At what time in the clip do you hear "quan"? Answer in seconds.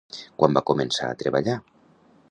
0.43-0.57